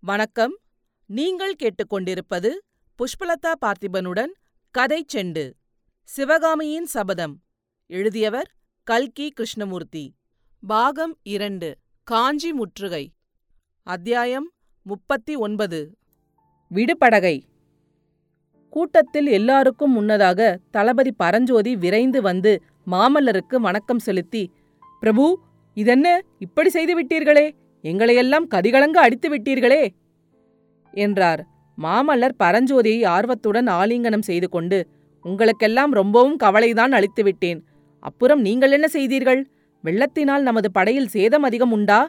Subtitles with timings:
[0.00, 0.58] வணக்கம்.
[1.06, 2.50] நீங்கள் கேட்டுக்கொண்டிருப்பது
[2.98, 4.32] புஷ்பலதா பார்த்திபனுடன்
[4.70, 5.52] கதை செண்டு.
[6.02, 7.42] சிவகாமியின் சபதம்.
[7.86, 10.14] எழுதியவர் கல்கி கிருஷ்ணமூர்த்தி.
[10.66, 11.78] பாகம் இரண்டு.
[12.04, 13.12] காஞ்சி முற்றுகை.
[13.82, 15.96] அத்தியாயம் முப்பத்தி ஒன்பது
[16.74, 17.44] விடுபடகை.
[18.70, 24.50] கூட்டத்தில் எல்லாருக்கும் முன்னதாக தளபதி பரஞ்சோதி விரைந்து வந்து மாமல்லருக்கு வணக்கம் செலுத்தி
[25.00, 25.38] பிரபு
[25.74, 27.52] இதென்ன இப்படி செய்து விட்டீர்களே?
[27.84, 29.82] எங்களையெல்லாம் கதிகலங்க அடித்து விட்டீர்களே!
[30.94, 31.42] என்றார்.
[31.78, 34.78] மாமல்லர் பரஞ்சோதியை ஆர்வத்துடன் ஆலிங்கனம் செய்து கொண்டு
[35.24, 37.60] உங்களுக்கெல்லாம் ரொம்பவும் கவலைதான் அளித்து விட்டேன்.
[38.02, 39.40] அப்புறம் நீங்கள் என்ன செய்தீர்கள்?
[39.84, 42.00] வெள்ளத்தினால் நமது படையில் சேதம் அதிகம் உண்டா?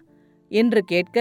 [0.52, 1.18] என்று கேட்க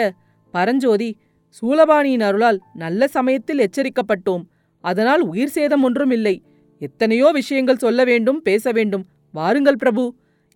[0.55, 1.09] பரஞ்சோதி
[1.57, 4.45] சூலபாணியின் அருளால் நல்ல சமயத்தில் எச்சரிக்கப்பட்டோம்.
[4.85, 6.35] அதனால் உயிர் சேதம் ஒன்றும் இல்லை
[6.81, 9.05] எத்தனையோ விஷயங்கள் சொல்ல வேண்டும் பேச வேண்டும்.
[9.35, 10.05] வாருங்கள் பிரபு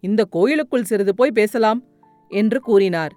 [0.02, 1.80] இந்த கோயிலுக்குள் சிறிது போய் பேசலாம்
[2.30, 3.12] என்று கூறினார்.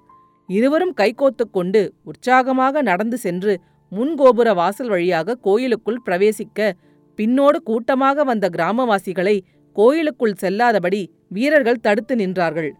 [0.49, 3.53] இருவரும் கைகோத்து கொண்டு உற்சாகமாக நடந்து சென்று
[3.91, 6.71] முன்கோபுர வாசல் வழியாக கோயிலுக்குள் பிரவேசிக்க
[7.19, 9.35] பின்னோடு கூட்டமாக வந்த கிராமவாசிகளை
[9.75, 12.71] கோயிலுக்குள் செல்லாதபடி வீரர்கள் தடுத்து நின்றார்கள்.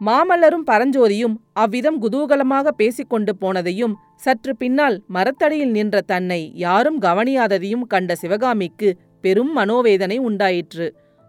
[0.00, 8.88] மாமல்லரும் பரஞ்சோதியும் அவ்விதம் குதூகலமாக பேசிக்கொண்டு போனதையும் சற்று பின்னால் மரத்தடியில் நின்ற தன்னை யாரும் கவனியாததையும் கண்ட சிவகாமிக்கு
[9.20, 10.86] பெரும் மனோவேதனை உண்டாயிற்று.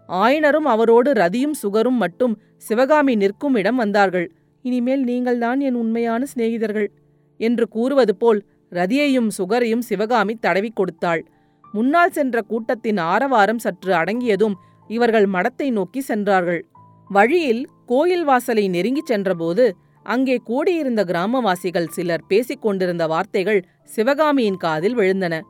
[0.08, 4.28] ஆயனரும் அவரோடு ரதியும் சுகரும் மட்டும் சிவகாமி நிற்கும் இடம் வந்தார்கள்.
[4.62, 6.88] இனிமேல் நீங்கள்தான் என் உண்மையான சிநேகிதர்கள்
[7.36, 11.26] என்று கூறுவது போல் ரதியையும் சுகரையும் சிவகாமி தடவிக் கொடுத்தாள்.
[11.72, 14.54] முன்னால் சென்ற கூட்டத்தின் ஆரவாரம் சற்று அடங்கியதும்
[14.88, 16.66] இவர்கள் மடத்தை நோக்கி சென்றார்கள்.
[17.08, 25.40] வழியில் கோயில் வாசலை நெருங்கிச் சென்றபோது அங்கே கூடியிருந்த கிராமவாசிகள் சிலர் பேசிக் கொண்டிருந்த வார்த்தைகள் சிவகாமியின் காதில் விழுந்தன.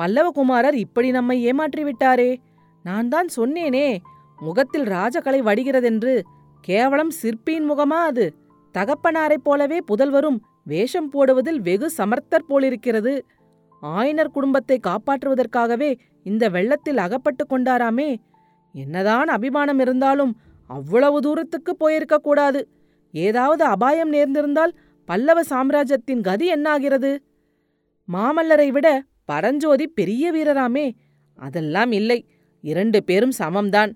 [0.00, 2.36] பல்லவகுமாரர் இப்படி நம்மை ஏமாற்றிவிட்டாரே
[2.82, 3.98] நான் தான் சொன்னேனே
[4.38, 6.20] முகத்தில் ராஜகலை வடிகிறதென்று.
[6.60, 8.34] கேவலம் சிற்பியின் முகமா அது?
[8.74, 13.24] தகப்பனாரைப் போலவே புதல்வரும் வேஷம் போடுவதில் வெகு சமர்த்தர் போலிருக்கிறது.
[13.82, 18.16] ஆயனர் குடும்பத்தை காப்பாற்றுவதற்காகவே இந்த வெள்ளத்தில் அகப்பட்டு கொண்டாராமே.
[18.72, 20.36] என்னதான் அபிமானம் இருந்தாலும்
[20.66, 22.68] அவ்வளவு தூரத்துக்கு போயிருக்க கூடாது.
[23.12, 24.72] ஏதாவது அபாயம் நேர்ந்திருந்தால்
[25.04, 27.18] பல்லவ சாம்ராஜ்யத்தின் கதி என்னாகிறது?
[28.12, 30.92] மாமல்லரை விட பரஞ்சோதி பெரிய வீரராமே.
[31.36, 32.26] அதெல்லாம் இல்லை.
[32.62, 33.92] இரண்டு பேரும் சமம்தான்.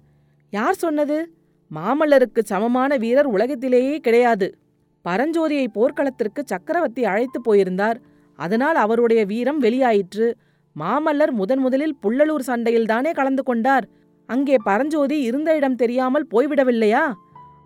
[0.50, 1.34] யார் சொன்னது?
[1.74, 4.58] மாமல்லருக்கு சமமான வீரர் உலகத்திலேயே கிடையாது.
[5.04, 7.98] பரஞ்சோதியை போர்க்களத்திற்கு சக்கரவர்த்தி அழைத்து போயிருந்தார்.
[8.38, 10.32] அதனால் அவருடைய வீரம் வெளியாயிற்று.
[10.76, 13.88] மாமல்லர் முதன் முதலில் புள்ளலூர் சண்டையில்தானே கலந்து கொண்டார்.
[14.26, 17.12] அங்கே பரஞ்சோதி இருந்த இடம் தெரியாமல் போய்விடவில்லையா?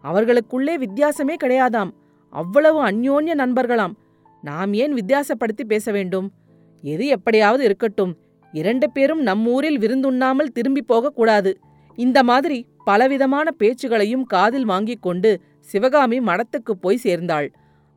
[0.03, 1.91] அவர்களுக்குள்ளே வித்தியாசமே கிடையாதாம்.
[2.31, 3.95] அவ்வளவு அந்யோன்ய நண்பர்களாம்.
[4.43, 6.31] நாம் ஏன் வித்தியாசப்படுத்தி பேச வேண்டும்?
[6.83, 8.13] எது எப்படியாவது இருக்கட்டும்.
[8.53, 11.59] இரண்டு பேரும் நம்மூரில் விருந்துண்ணாமல் திரும்பி போகக்கூடாது.
[11.97, 15.41] இந்த மாதிரி பலவிதமான பேச்சுகளையும் காதில் வாங்கிக் கொண்டு
[15.73, 17.49] சிவகாமி மடத்துக்கு போய் சேர்ந்தாள்.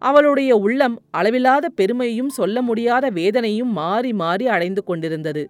[0.02, 5.44] அவளுடைய உள்ளம் அளவில்லாத பெருமையும் சொல்ல முடியாத வேதனையும் மாறி மாறி அடைந்து கொண்டிருந்தது.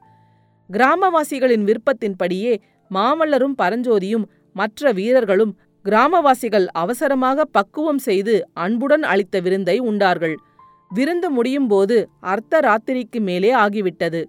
[0.69, 2.53] கிராமவாசிகளின் விருப்பத்தின்படியே
[2.91, 4.25] மாமல்லரும் பரஞ்சோதியும்
[4.59, 5.53] மற்ற வீரர்களும்
[5.85, 8.33] கிராமவாசிகள் அவசரமாக பக்குவம் செய்து
[8.63, 10.35] அன்புடன் அளித்த விருந்தை உண்டார்கள்.
[10.91, 11.97] விருந்து முடியும் போது
[12.31, 14.21] அர்த்த ராத்திரிக்கு மேலே ஆகிவிட்டது.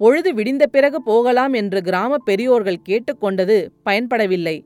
[0.00, 3.56] பொழுது விடிந்த பிறகு போகலாம் என்று கிராம பெரியோர்கள் கேட்டுக்கொண்டது
[3.86, 4.56] பயன்படவில்லை.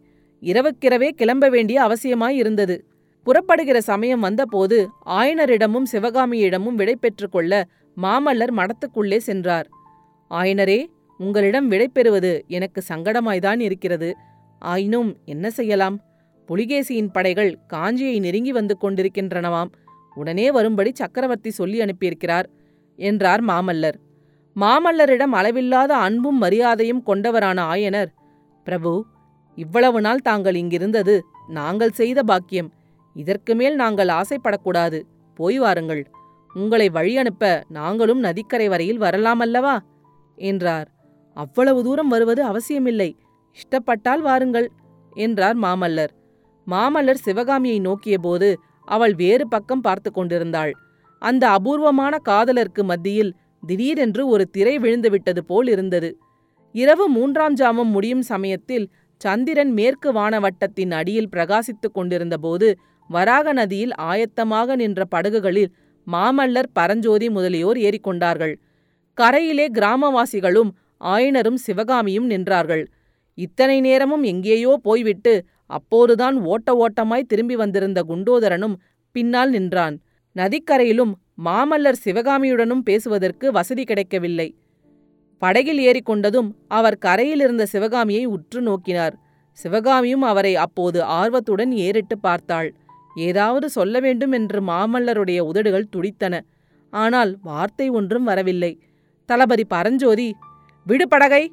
[0.42, 2.80] இரவுக்கிரவே கிளம்ப வேண்டிய அவசியமாயிருந்தது.
[3.22, 6.96] புறப்படுகிற சமயம் வந்தபோது ஆயனரிடமும் சிவகாமியிடமும் விடை
[7.30, 7.66] கொள்ள
[8.02, 9.68] மாமல்லர் மடத்துக்குள்ளே சென்றார்.
[10.30, 10.86] ஆயனரே
[11.18, 14.16] உங்களிடம் விடை பெறுவது எனக்கு சங்கடமாய்தான் இருக்கிறது.
[14.58, 16.00] ஆயினும் என்ன செய்யலாம்?
[16.48, 19.68] புலிகேசியின் படைகள் காஞ்சியை நெருங்கி வந்து கொண்டிருக்கின்றனவாம்.
[20.14, 22.44] உடனே வரும்படி சக்கரவர்த்தி சொல்லி அனுப்பியிருக்கிறார்
[22.96, 23.94] என்றார் மாமல்லர்.
[24.60, 28.06] மாமல்லரிடம் அளவில்லாத அன்பும் மரியாதையும் கொண்டவரான ஆயனர்
[28.64, 29.06] பிரபு
[29.54, 32.72] இவ்வளவு நாள் தாங்கள் இங்கிருந்தது நாங்கள் செய்த பாக்கியம்.
[33.14, 35.02] இதற்கு மேல் நாங்கள் ஆசைப்படக்கூடாது.
[35.34, 36.10] போய் வாருங்கள்.
[36.54, 39.78] உங்களை வழி அனுப்ப நாங்களும் நதிக்கரை வரையில் வரலாமல்லவா?
[40.36, 40.88] என்றார்.
[41.34, 43.16] அவ்வளவு தூரம் வருவது அவசியமில்லை.
[43.56, 44.70] இஷ்டப்பட்டால் வாருங்கள்
[45.12, 46.12] என்றார் மாமல்லர்.
[46.66, 50.72] மாமல்லர் சிவகாமியை நோக்கியபோது அவள் வேறு பக்கம் பார்த்து கொண்டிருந்தாள்.
[51.18, 53.34] அந்த அபூர்வமான காதலருக்கு மத்தியில்
[53.66, 56.18] திடீரென்று ஒரு திரை விழுந்துவிட்டது போல் இருந்தது.
[56.72, 58.90] இரவு மூன்றாம் ஜாமம் முடியும் சமயத்தில்
[59.22, 62.68] சந்திரன் மேற்கு வானவட்டத்தின் அடியில் பிரகாசித்துக் கொண்டிருந்தபோது
[63.10, 65.70] வராக நதியில் ஆயத்தமாக நின்ற படகுகளில்
[66.06, 68.54] மாமல்லர் பரஞ்சோதி முதலியோர் ஏறிக்கொண்டார்கள்.
[69.18, 70.70] கரையிலே கிராமவாசிகளும்
[71.00, 72.84] ஆயனரும் சிவகாமியும் நின்றார்கள்.
[73.38, 75.34] இத்தனை நேரமும் எங்கேயோ போய்விட்டு
[75.66, 78.76] அப்போதுதான் ஓட்ட ஓட்டமாய் திரும்பி வந்திருந்த குண்டோதரனும்
[79.14, 79.94] பின்னால் நின்றான்.
[80.36, 81.12] நதிக்கரையிலும்
[81.44, 84.48] மாமல்லர் சிவகாமியுடனும் பேசுவதற்கு வசதி கிடைக்கவில்லை.
[85.42, 89.14] படகில் ஏறிக்கொண்டதும் அவர் கரையிலிருந்த சிவகாமியை உற்று நோக்கினார்.
[89.58, 92.70] சிவகாமியும் அவரை அப்போது ஆர்வத்துடன் ஏறிட்டு பார்த்தாள்.
[93.20, 96.34] ஏதாவது சொல்ல வேண்டும் என்று மாமல்லருடைய உதடுகள் துடித்தன.
[96.92, 98.72] ஆனால் வார்த்தை ஒன்றும் வரவில்லை.
[99.28, 100.28] தளபதி பரஞ்சோதி
[100.86, 101.44] விடு படகை!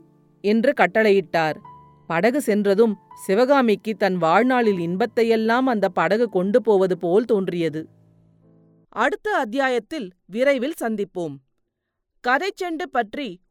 [0.44, 1.58] என்று கட்டளையிட்டார்.
[2.10, 2.94] படகு சென்றதும்
[3.26, 7.82] சிவகாமிக்கு தன் வாழ்நாளில் இன்பத்தையெல்லாம் அந்த படகு கொண்டு போவது போல் தோன்றியது.
[8.96, 11.36] அடுத்த அத்தியாயத்தில் விரைவில் சந்திப்போம்.
[12.24, 13.28] கதைச்செண்டு பற்றி